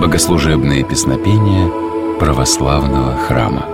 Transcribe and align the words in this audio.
Богослужебные 0.00 0.84
песнопения 0.84 1.68
православного 2.20 3.16
храма. 3.16 3.66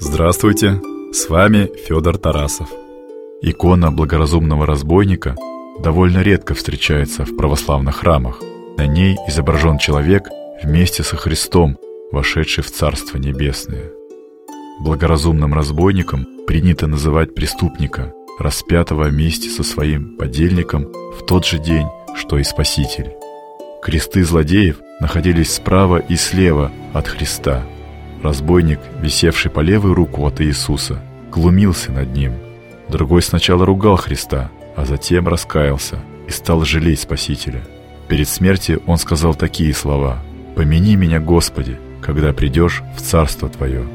Здравствуйте, 0.00 0.82
с 1.12 1.28
вами 1.28 1.70
Федор 1.86 2.18
Тарасов. 2.18 2.68
Икона 3.42 3.92
благоразумного 3.92 4.66
разбойника 4.66 5.36
довольно 5.78 6.18
редко 6.18 6.54
встречается 6.54 7.24
в 7.24 7.36
православных 7.36 7.98
храмах. 7.98 8.42
На 8.76 8.88
ней 8.88 9.16
изображен 9.28 9.78
человек 9.78 10.28
вместе 10.64 11.04
со 11.04 11.16
Христом, 11.16 11.78
вошедший 12.10 12.64
в 12.64 12.72
Царство 12.72 13.18
Небесное. 13.18 13.92
Благоразумным 14.80 15.54
разбойником 15.54 16.26
принято 16.44 16.88
называть 16.88 17.36
преступника, 17.36 18.12
распятого 18.40 19.04
вместе 19.04 19.48
со 19.48 19.62
своим 19.62 20.16
подельником 20.16 20.88
в 21.16 21.24
тот 21.24 21.46
же 21.46 21.58
день, 21.58 21.86
что 22.16 22.38
и 22.38 22.42
Спаситель. 22.42 23.14
Кресты 23.82 24.24
злодеев 24.24 24.78
находились 25.00 25.54
справа 25.54 25.98
и 25.98 26.16
слева 26.16 26.72
от 26.92 27.06
Христа. 27.06 27.62
Разбойник, 28.22 28.80
висевший 29.00 29.50
по 29.50 29.60
левую 29.60 29.94
руку 29.94 30.26
от 30.26 30.40
Иисуса, 30.40 31.00
глумился 31.30 31.92
над 31.92 32.12
ним. 32.12 32.32
Другой 32.88 33.22
сначала 33.22 33.66
ругал 33.66 33.96
Христа, 33.96 34.50
а 34.74 34.84
затем 34.84 35.28
раскаялся 35.28 35.98
и 36.26 36.30
стал 36.30 36.64
жалеть 36.64 37.00
Спасителя. 37.00 37.62
Перед 38.08 38.28
смертью 38.28 38.82
он 38.86 38.98
сказал 38.98 39.34
такие 39.34 39.74
слова 39.74 40.18
«Помяни 40.54 40.96
меня, 40.96 41.20
Господи, 41.20 41.78
когда 42.00 42.32
придешь 42.32 42.82
в 42.96 43.00
Царство 43.00 43.48
Твое». 43.48 43.86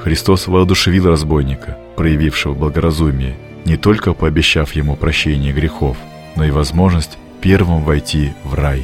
Христос 0.00 0.46
воодушевил 0.46 1.08
разбойника, 1.08 1.76
проявившего 1.96 2.54
благоразумие, 2.54 3.36
не 3.64 3.76
только 3.76 4.14
пообещав 4.14 4.72
ему 4.72 4.96
прощение 4.96 5.52
грехов, 5.52 5.96
но 6.36 6.44
и 6.44 6.50
возможность 6.50 7.18
первым 7.46 7.84
войти 7.84 8.32
в 8.42 8.54
рай. 8.54 8.82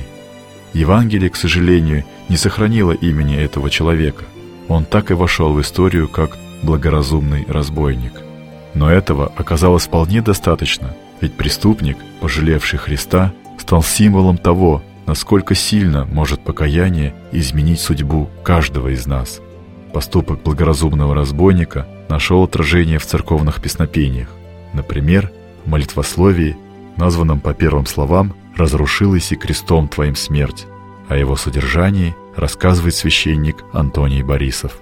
Евангелие, 0.73 1.31
к 1.31 1.35
сожалению, 1.35 2.05
не 2.29 2.37
сохранило 2.37 2.93
имени 2.93 3.37
этого 3.37 3.69
человека. 3.69 4.25
Он 4.69 4.85
так 4.85 5.11
и 5.11 5.15
вошел 5.15 5.53
в 5.53 5.61
историю 5.61 6.09
как 6.09 6.39
благоразумный 6.63 7.45
разбойник. 7.49 8.13
Но 8.75 8.89
этого 8.89 9.33
оказалось 9.37 9.87
вполне 9.87 10.23
достаточно, 10.23 10.95
ведь 11.21 11.35
преступник, 11.35 11.97
пожалевший 12.21 12.79
Христа, 12.79 13.33
стал 13.59 13.83
символом 13.83 14.39
того, 14.39 14.81
насколько 15.07 15.57
сильно 15.57 16.05
может 16.05 16.45
покаяние 16.45 17.15
изменить 17.33 17.81
судьбу 17.81 18.31
каждого 18.45 18.91
из 18.91 19.07
нас– 19.07 19.41
Поступок 19.93 20.43
благоразумного 20.43 21.15
разбойника 21.15 21.87
нашел 22.09 22.45
отражение 22.45 22.99
в 22.99 23.05
церковных 23.05 23.61
песнопениях. 23.61 24.29
Например, 24.73 25.31
в 25.67 25.69
молитвословии, 25.69 26.57
названном 26.97 27.41
по 27.41 27.53
первым 27.53 27.85
словам 27.85 28.35
«разрушилась 28.57 29.33
и 29.33 29.37
крестом 29.37 29.89
твоим 29.89 30.15
смерть», 30.15 30.67
о 31.09 31.17
его 31.17 31.37
содержании 31.37 32.15
рассказывает 32.37 32.95
священник 32.95 33.65
Антоний 33.73 34.23
Борисов. 34.23 34.81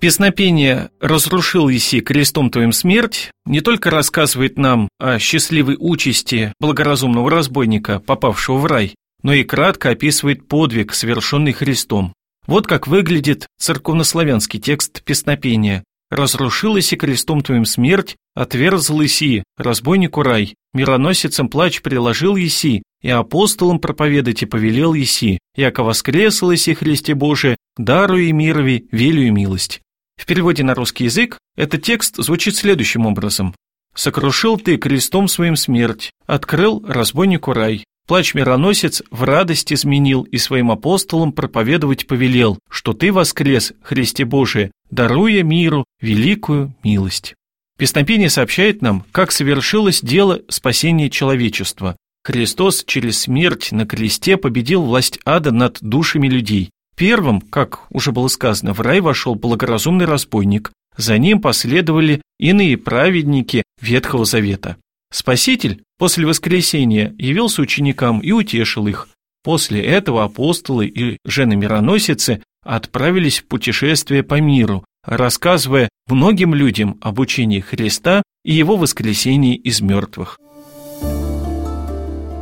Песнопение 0.00 0.90
«Разрушил 1.00 1.70
Иси 1.70 2.00
крестом 2.00 2.50
твоим 2.50 2.72
смерть» 2.72 3.30
не 3.46 3.60
только 3.60 3.88
рассказывает 3.88 4.58
нам 4.58 4.88
о 4.98 5.18
счастливой 5.20 5.76
участи 5.78 6.52
благоразумного 6.58 7.30
разбойника, 7.30 8.00
попавшего 8.00 8.56
в 8.56 8.66
рай, 8.66 8.96
но 9.22 9.32
и 9.32 9.44
кратко 9.44 9.90
описывает 9.90 10.48
подвиг, 10.48 10.92
совершенный 10.92 11.52
Христом. 11.52 12.14
Вот 12.48 12.66
как 12.66 12.88
выглядит 12.88 13.46
церковнославянский 13.58 14.58
текст 14.58 15.04
песнопения. 15.04 15.84
«Разрушилась 16.12 16.92
и 16.92 16.96
крестом 16.96 17.40
твоим 17.40 17.64
смерть, 17.64 18.16
отверзал 18.34 19.02
Иси, 19.02 19.44
разбойнику 19.56 20.22
рай, 20.22 20.54
мироносицам 20.74 21.48
плач 21.48 21.80
приложил 21.80 22.36
Иси, 22.36 22.82
и 23.00 23.08
апостолам 23.08 23.78
проповедать 23.78 24.42
и 24.42 24.46
повелел 24.46 24.94
Иси, 24.94 25.38
яко 25.56 25.82
воскресал 25.82 26.52
Иси 26.52 26.74
Христе 26.74 27.14
Боже, 27.14 27.56
даруй 27.78 28.26
и 28.26 28.32
мирови, 28.32 28.88
велю 28.92 29.22
и 29.22 29.30
милость». 29.30 29.80
В 30.20 30.26
переводе 30.26 30.62
на 30.62 30.74
русский 30.74 31.04
язык 31.04 31.38
этот 31.56 31.82
текст 31.82 32.16
звучит 32.18 32.56
следующим 32.56 33.06
образом. 33.06 33.54
«Сокрушил 33.94 34.58
ты 34.58 34.76
крестом 34.76 35.28
своим 35.28 35.56
смерть, 35.56 36.10
открыл 36.26 36.84
разбойнику 36.86 37.54
рай, 37.54 37.84
Плач-мироносец 38.08 39.02
в 39.10 39.22
радость 39.22 39.72
изменил 39.72 40.22
и 40.22 40.38
своим 40.38 40.70
апостолам 40.70 41.32
проповедовать 41.32 42.06
повелел, 42.06 42.58
что 42.68 42.92
ты 42.92 43.12
воскрес, 43.12 43.72
Христе 43.82 44.24
Божие, 44.24 44.72
даруя 44.90 45.42
миру 45.42 45.84
великую 46.00 46.74
милость. 46.82 47.34
Песнопение 47.78 48.28
сообщает 48.28 48.82
нам, 48.82 49.04
как 49.12 49.32
совершилось 49.32 50.00
дело 50.00 50.42
спасения 50.48 51.10
человечества. 51.10 51.96
Христос 52.24 52.84
через 52.86 53.20
смерть 53.20 53.72
на 53.72 53.86
кресте 53.86 54.36
победил 54.36 54.82
власть 54.82 55.18
ада 55.24 55.50
над 55.50 55.78
душами 55.80 56.28
людей. 56.28 56.70
Первым, 56.96 57.40
как 57.40 57.86
уже 57.90 58.12
было 58.12 58.28
сказано, 58.28 58.74
в 58.74 58.80
рай 58.80 59.00
вошел 59.00 59.34
благоразумный 59.34 60.04
разбойник. 60.04 60.72
За 60.96 61.18
ним 61.18 61.40
последовали 61.40 62.20
иные 62.38 62.76
праведники 62.76 63.62
Ветхого 63.80 64.24
Завета. 64.24 64.76
Спаситель 65.12 65.84
после 65.98 66.26
воскресения 66.26 67.14
явился 67.18 67.60
ученикам 67.60 68.20
и 68.20 68.32
утешил 68.32 68.86
их. 68.86 69.08
После 69.44 69.82
этого 69.82 70.24
апостолы 70.24 70.86
и 70.86 71.18
жены-мироносицы 71.26 72.42
отправились 72.64 73.40
в 73.40 73.44
путешествие 73.46 74.22
по 74.22 74.40
миру, 74.40 74.84
рассказывая 75.04 75.90
многим 76.08 76.54
людям 76.54 76.96
об 77.02 77.18
учении 77.18 77.60
Христа 77.60 78.22
и 78.42 78.54
его 78.54 78.76
воскресении 78.76 79.54
из 79.54 79.82
мертвых. 79.82 80.38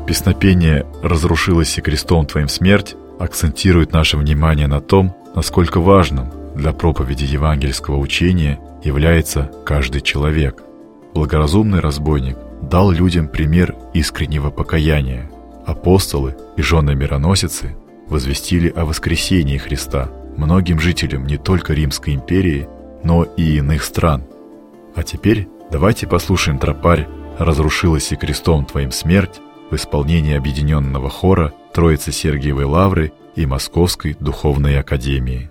Песнопение 0.06 0.86
«Разрушилась 1.02 1.76
и 1.76 1.80
крестом 1.80 2.26
твоим 2.26 2.48
смерть» 2.48 2.94
акцентирует 3.18 3.92
наше 3.92 4.16
внимание 4.16 4.68
на 4.68 4.80
том, 4.80 5.14
насколько 5.34 5.80
важным 5.80 6.30
для 6.54 6.72
проповеди 6.72 7.24
евангельского 7.24 7.96
учения 7.96 8.60
является 8.84 9.50
каждый 9.64 10.02
человек. 10.02 10.62
Благоразумный 11.14 11.80
разбойник 11.80 12.36
дал 12.70 12.92
людям 12.92 13.26
пример 13.26 13.74
искреннего 13.92 14.50
покаяния. 14.50 15.28
Апостолы 15.66 16.36
и 16.56 16.62
жены-мироносицы 16.62 17.76
возвестили 18.08 18.68
о 18.68 18.84
воскресении 18.84 19.58
Христа 19.58 20.08
многим 20.36 20.78
жителям 20.78 21.26
не 21.26 21.36
только 21.36 21.74
Римской 21.74 22.14
империи, 22.14 22.68
но 23.02 23.24
и 23.24 23.56
иных 23.56 23.82
стран. 23.82 24.24
А 24.94 25.02
теперь 25.02 25.48
давайте 25.70 26.06
послушаем 26.06 26.58
тропарь 26.58 27.08
«Разрушилась 27.38 28.12
и 28.12 28.16
крестом 28.16 28.64
твоим 28.64 28.92
смерть» 28.92 29.40
в 29.70 29.76
исполнении 29.76 30.36
объединенного 30.36 31.10
хора 31.10 31.52
Троицы 31.72 32.12
Сергиевой 32.12 32.64
Лавры 32.64 33.12
и 33.34 33.46
Московской 33.46 34.16
Духовной 34.18 34.78
Академии. 34.78 35.50